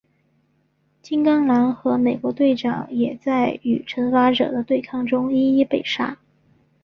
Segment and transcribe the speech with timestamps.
[1.03, 6.17] 金刚狼和美国队长也在与惩罚者的对抗中一一被杀。